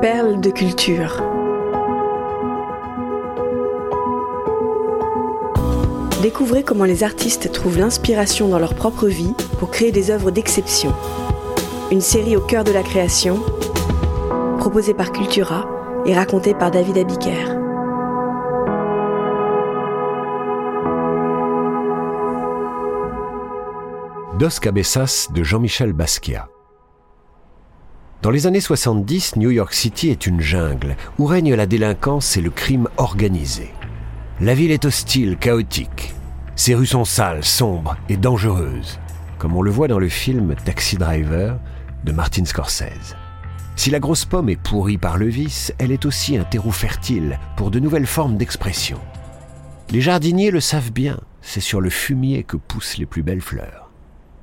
[0.00, 1.22] Perles de culture.
[6.22, 10.94] Découvrez comment les artistes trouvent l'inspiration dans leur propre vie pour créer des œuvres d'exception.
[11.90, 13.42] Une série au cœur de la création,
[14.58, 15.68] proposée par Cultura
[16.06, 17.58] et racontée par David Abiker.
[24.38, 26.48] Dos Cabezas de Jean-Michel Basquiat.
[28.22, 32.42] Dans les années 70, New York City est une jungle où règne la délinquance et
[32.42, 33.70] le crime organisé.
[34.42, 36.14] La ville est hostile, chaotique.
[36.54, 38.98] Ses rues sont sales, sombres et dangereuses,
[39.38, 41.58] comme on le voit dans le film Taxi Driver
[42.04, 43.16] de Martin Scorsese.
[43.74, 47.38] Si la grosse pomme est pourrie par le vice, elle est aussi un terreau fertile
[47.56, 48.98] pour de nouvelles formes d'expression.
[49.88, 53.89] Les jardiniers le savent bien, c'est sur le fumier que poussent les plus belles fleurs.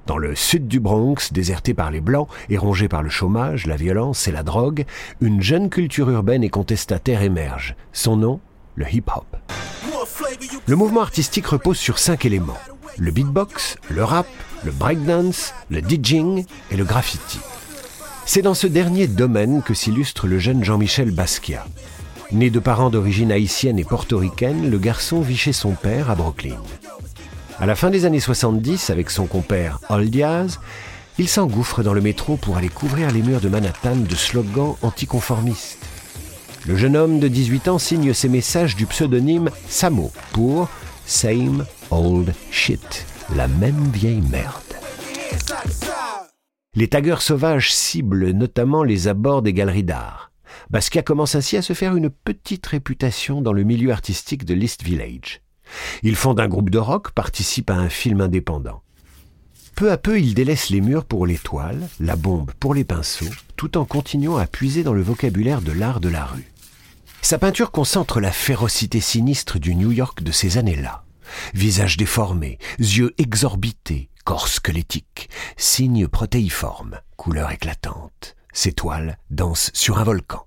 [0.07, 3.75] Dans le sud du Bronx, déserté par les Blancs et rongé par le chômage, la
[3.75, 4.85] violence et la drogue,
[5.19, 7.75] une jeune culture urbaine et contestataire émerge.
[7.91, 8.39] Son nom,
[8.75, 9.25] le hip-hop.
[10.65, 12.57] Le mouvement artistique repose sur cinq éléments.
[12.97, 14.27] Le beatbox, le rap,
[14.63, 17.39] le breakdance, le DJing et le graffiti.
[18.25, 21.65] C'est dans ce dernier domaine que s'illustre le jeune Jean-Michel Basquiat.
[22.31, 26.55] Né de parents d'origine haïtienne et portoricaine, le garçon vit chez son père à Brooklyn.
[27.59, 30.59] À la fin des années 70, avec son compère Old Diaz,
[31.17, 35.83] il s'engouffre dans le métro pour aller couvrir les murs de Manhattan de slogans anticonformistes.
[36.67, 40.69] Le jeune homme de 18 ans signe ses messages du pseudonyme Samo pour
[41.07, 44.61] Same Old Shit, la même vieille merde.
[46.75, 50.31] Les taggeurs sauvages ciblent notamment les abords des galeries d'art.
[50.69, 54.83] Basquiat commence ainsi à se faire une petite réputation dans le milieu artistique de l'East
[54.83, 55.41] Village.
[56.03, 58.81] Il fonde un groupe de rock, participe à un film indépendant.
[59.75, 63.29] Peu à peu, il délaisse les murs pour les toiles, la bombe pour les pinceaux,
[63.55, 66.51] tout en continuant à puiser dans le vocabulaire de l'art de la rue.
[67.21, 71.03] Sa peinture concentre la férocité sinistre du New York de ces années-là.
[71.53, 78.35] Visage déformé, yeux exorbités, corps squelettique, signes protéiformes, couleurs éclatantes.
[78.53, 80.43] Ses toiles dansent sur un volcan.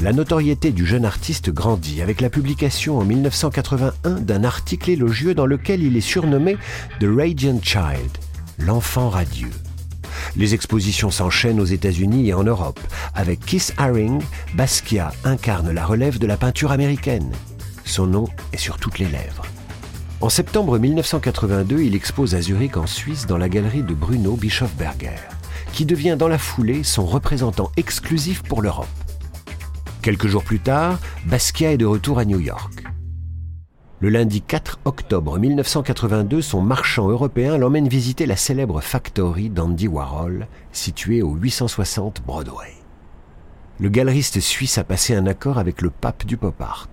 [0.00, 5.44] La notoriété du jeune artiste grandit avec la publication en 1981 d'un article élogieux dans
[5.44, 6.56] lequel il est surnommé
[7.00, 8.18] The Radiant Child,
[8.60, 9.50] l'enfant radieux.
[10.36, 12.78] Les expositions s'enchaînent aux États-Unis et en Europe.
[13.16, 14.22] Avec Kiss Haring,
[14.54, 17.32] Basquiat incarne la relève de la peinture américaine.
[17.84, 19.46] Son nom est sur toutes les lèvres.
[20.20, 25.18] En septembre 1982, il expose à Zurich en Suisse dans la galerie de Bruno Bischofberger,
[25.72, 28.86] qui devient dans la foulée son représentant exclusif pour l'Europe.
[30.08, 32.82] Quelques jours plus tard, Basquiat est de retour à New York.
[34.00, 40.46] Le lundi 4 octobre 1982, son marchand européen l'emmène visiter la célèbre factory d'Andy Warhol,
[40.72, 42.72] située au 860 Broadway.
[43.80, 46.88] Le galeriste suisse a passé un accord avec le pape du pop art.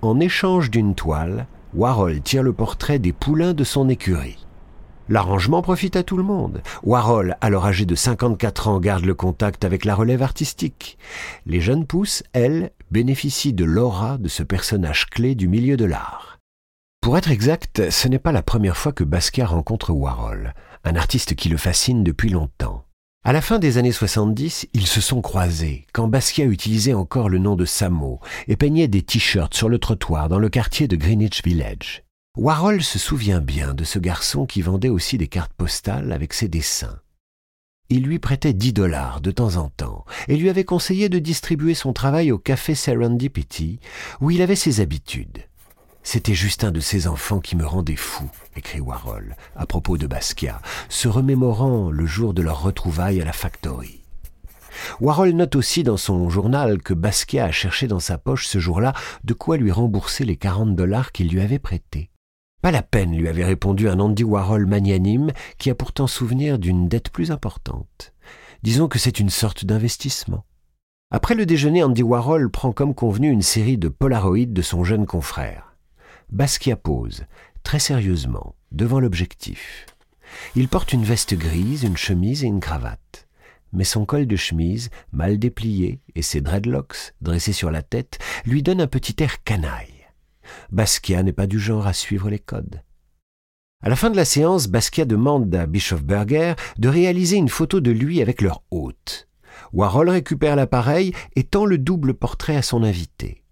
[0.00, 4.46] En échange d'une toile, Warhol tire le portrait des poulains de son écurie.
[5.08, 6.62] L'arrangement profite à tout le monde.
[6.82, 10.98] Warhol, alors âgé de 54 ans, garde le contact avec la relève artistique.
[11.46, 16.38] Les jeunes pousses, elles, bénéficient de l'aura de ce personnage clé du milieu de l'art.
[17.00, 20.52] Pour être exact, ce n'est pas la première fois que Basquiat rencontre Warhol,
[20.84, 22.84] un artiste qui le fascine depuis longtemps.
[23.24, 27.38] À la fin des années 70, ils se sont croisés quand Basquiat utilisait encore le
[27.38, 31.42] nom de Samo et peignait des t-shirts sur le trottoir dans le quartier de Greenwich
[31.44, 32.04] Village.
[32.38, 36.46] Warhol se souvient bien de ce garçon qui vendait aussi des cartes postales avec ses
[36.46, 37.00] dessins.
[37.88, 41.74] Il lui prêtait dix dollars de temps en temps et lui avait conseillé de distribuer
[41.74, 43.80] son travail au café Serendipity
[44.20, 45.48] où il avait ses habitudes.
[46.04, 50.06] C'était juste un de ces enfants qui me rendait fou, écrit Warhol à propos de
[50.06, 54.04] Basquiat, se remémorant le jour de leur retrouvaille à la factory.
[55.00, 58.92] Warhol note aussi dans son journal que Basquiat a cherché dans sa poche ce jour-là
[59.24, 62.10] de quoi lui rembourser les quarante dollars qu'il lui avait prêtés.
[62.60, 66.88] Pas la peine, lui avait répondu un Andy Warhol magnanime qui a pourtant souvenir d'une
[66.88, 68.12] dette plus importante.
[68.64, 70.44] Disons que c'est une sorte d'investissement.
[71.10, 75.06] Après le déjeuner, Andy Warhol prend comme convenu une série de polaroïdes de son jeune
[75.06, 75.76] confrère.
[76.30, 77.24] Basquiat pose,
[77.62, 79.86] très sérieusement, devant l'objectif.
[80.56, 83.28] Il porte une veste grise, une chemise et une cravate.
[83.72, 88.62] Mais son col de chemise, mal déplié, et ses dreadlocks, dressés sur la tête, lui
[88.62, 89.97] donnent un petit air canaille.
[90.70, 92.82] Basquiat n'est pas du genre à suivre les codes.
[93.82, 97.90] À la fin de la séance, Basquiat demande à Bischofberger de réaliser une photo de
[97.90, 99.28] lui avec leur hôte.
[99.72, 103.44] Warhol récupère l'appareil et tend le double portrait à son invité.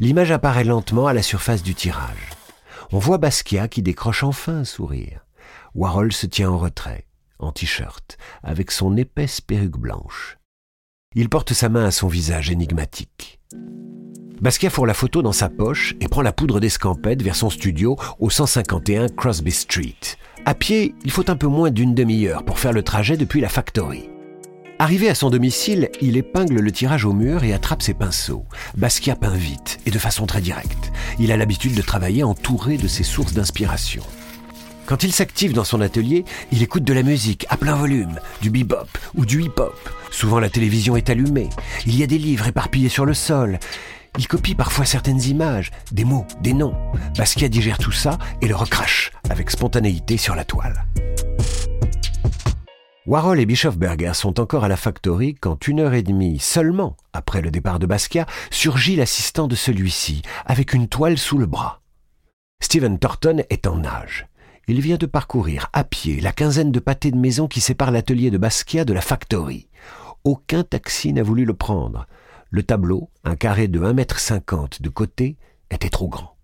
[0.00, 2.30] L'image apparaît lentement à la surface du tirage.
[2.90, 5.26] On voit Basquiat qui décroche enfin un sourire.
[5.74, 7.06] Warhol se tient en retrait,
[7.38, 10.38] en t-shirt, avec son épaisse perruque blanche.
[11.14, 13.40] Il porte sa main à son visage énigmatique.
[14.40, 17.96] Basquiat fourre la photo dans sa poche et prend la poudre d'escampette vers son studio
[18.18, 19.94] au 151 Crosby Street.
[20.44, 23.48] À pied, il faut un peu moins d'une demi-heure pour faire le trajet depuis la
[23.48, 24.08] factory.
[24.80, 28.44] Arrivé à son domicile, il épingle le tirage au mur et attrape ses pinceaux.
[28.76, 30.90] Basquiat peint vite et de façon très directe.
[31.20, 34.02] Il a l'habitude de travailler entouré de ses sources d'inspiration.
[34.86, 38.50] Quand il s'active dans son atelier, il écoute de la musique à plein volume, du
[38.50, 39.76] bebop ou du hip-hop.
[40.10, 41.48] Souvent la télévision est allumée.
[41.86, 43.58] Il y a des livres éparpillés sur le sol.
[44.18, 46.74] Il copie parfois certaines images, des mots, des noms.
[47.16, 50.84] Basquiat digère tout ça et le recrache avec spontanéité sur la toile.
[53.06, 57.40] Warhol et Bischofberger sont encore à la factory quand une heure et demie seulement après
[57.40, 61.80] le départ de Basquiat surgit l'assistant de celui-ci avec une toile sous le bras.
[62.60, 64.28] Stephen Thornton est en nage.
[64.68, 68.30] Il vient de parcourir à pied la quinzaine de pâtés de maison qui séparent l'atelier
[68.30, 69.68] de Basquiat de la factory.
[70.22, 72.06] Aucun taxi n'a voulu le prendre.
[72.50, 75.36] Le tableau, un carré de 1,50 m de côté,
[75.70, 76.36] était trop grand.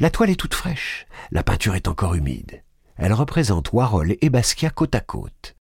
[0.00, 2.62] La toile est toute fraîche, la peinture est encore humide.
[2.96, 5.56] Elle représente Warhol et Basquiat côte à côte.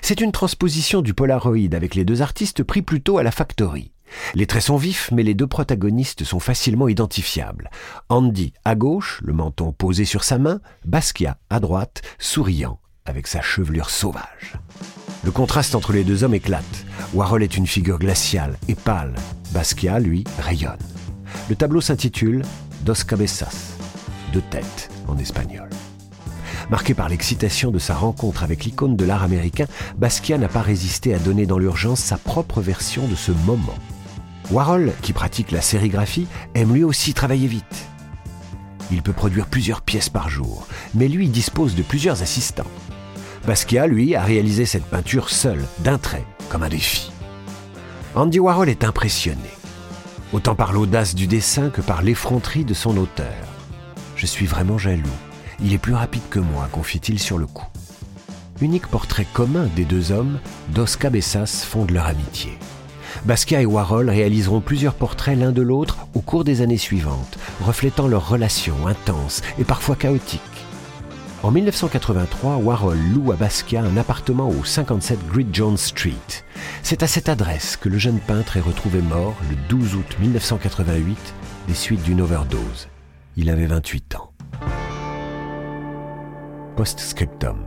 [0.00, 3.92] C'est une transposition du Polaroid avec les deux artistes pris plutôt à la factory.
[4.34, 7.70] Les traits sont vifs, mais les deux protagonistes sont facilement identifiables.
[8.08, 13.42] Andy à gauche, le menton posé sur sa main, Basquiat à droite, souriant, avec sa
[13.42, 14.58] chevelure sauvage.
[15.24, 16.86] Le contraste entre les deux hommes éclate.
[17.14, 19.14] Warhol est une figure glaciale et pâle.
[19.52, 20.76] Basquiat, lui, rayonne.
[21.48, 22.42] Le tableau s'intitule
[22.82, 23.76] Dos Cabezas,
[24.32, 25.68] deux têtes en espagnol.
[26.70, 29.66] Marqué par l'excitation de sa rencontre avec l'icône de l'art américain,
[29.98, 33.74] Basquiat n'a pas résisté à donner dans l'urgence sa propre version de ce moment.
[34.50, 37.86] Warhol, qui pratique la sérigraphie, aime lui aussi travailler vite.
[38.92, 42.70] Il peut produire plusieurs pièces par jour, mais lui dispose de plusieurs assistants.
[43.46, 47.10] Basquiat, lui, a réalisé cette peinture seul, d'un trait, comme un défi.
[48.14, 49.50] Andy Warhol est impressionné,
[50.32, 53.34] autant par l'audace du dessin que par l'effronterie de son auteur.
[54.14, 55.02] Je suis vraiment jaloux.
[55.60, 57.66] Il est plus rapide que moi, confie-t-il sur le coup.
[58.60, 60.38] Unique portrait commun des deux hommes,
[60.68, 62.58] Dos Cabezas fonde leur amitié.
[63.24, 68.08] Basquiat et Warhol réaliseront plusieurs portraits l'un de l'autre au cours des années suivantes, reflétant
[68.08, 70.40] leur relation intense et parfois chaotique.
[71.42, 76.12] En 1983, Warhol loue à Basquiat un appartement au 57 Great Jones Street.
[76.82, 81.34] C'est à cette adresse que le jeune peintre est retrouvé mort le 12 août 1988
[81.68, 82.88] des suites d'une overdose.
[83.36, 84.32] Il avait 28 ans.
[86.76, 87.58] Postscriptum.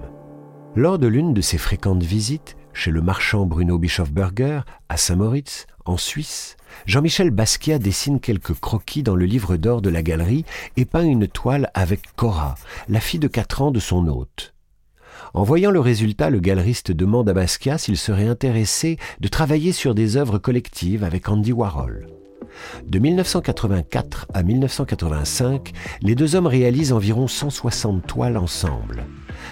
[0.75, 5.98] Lors de l'une de ses fréquentes visites, chez le marchand Bruno Bischofberger, à Saint-Moritz, en
[5.98, 10.45] Suisse, Jean-Michel Basquiat dessine quelques croquis dans le livre d'or de la galerie
[10.77, 12.56] et peint une toile avec Cora,
[12.88, 14.54] la fille de quatre ans de son hôte.
[15.33, 19.94] En voyant le résultat, le galeriste demande à Basquiat s'il serait intéressé de travailler sur
[19.94, 22.19] des œuvres collectives avec Andy Warhol.
[22.85, 25.71] De 1984 à 1985,
[26.01, 29.06] les deux hommes réalisent environ 160 toiles ensemble.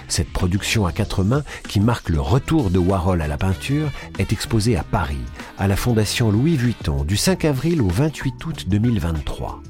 [0.07, 3.89] Cette production à quatre mains, qui marque le retour de Warhol à la peinture,
[4.19, 5.17] est exposée à Paris,
[5.57, 9.61] à la Fondation Louis Vuitton, du 5 avril au 28 août 2023.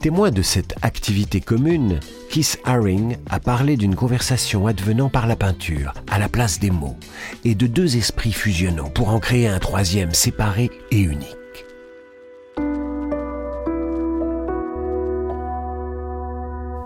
[0.00, 2.00] Témoin de cette activité commune,
[2.30, 6.96] Keith Haring a parlé d'une conversation advenant par la peinture, à la place des mots,
[7.44, 11.39] et de deux esprits fusionnant pour en créer un troisième séparé et unique.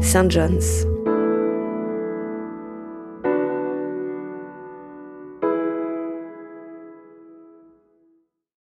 [0.00, 0.28] St.
[0.30, 0.87] John's.